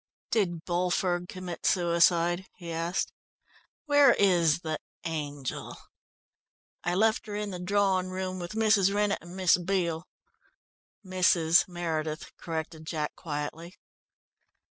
[0.31, 3.13] "Did Bulford commit suicide?" he asked.
[3.85, 5.77] "Where is the angel?"
[6.83, 8.91] "I left her in the drawing room with Mrs.
[8.91, 10.07] Rennett and Miss Beale."
[11.05, 11.67] "Mrs.
[11.67, 13.75] Meredith," corrected Jack quietly.